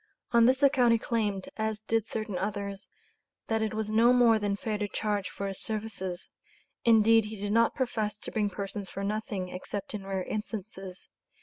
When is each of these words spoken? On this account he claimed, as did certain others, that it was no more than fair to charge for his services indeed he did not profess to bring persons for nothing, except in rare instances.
On 0.31 0.47
this 0.47 0.63
account 0.63 0.93
he 0.93 0.97
claimed, 0.97 1.47
as 1.57 1.81
did 1.81 2.07
certain 2.07 2.35
others, 2.35 2.87
that 3.49 3.61
it 3.61 3.75
was 3.75 3.91
no 3.91 4.11
more 4.13 4.39
than 4.39 4.55
fair 4.55 4.79
to 4.79 4.87
charge 4.87 5.29
for 5.29 5.45
his 5.45 5.61
services 5.61 6.27
indeed 6.83 7.25
he 7.25 7.39
did 7.39 7.53
not 7.53 7.75
profess 7.75 8.17
to 8.17 8.31
bring 8.31 8.49
persons 8.49 8.89
for 8.89 9.03
nothing, 9.03 9.49
except 9.49 9.93
in 9.93 10.07
rare 10.07 10.23
instances. 10.23 11.07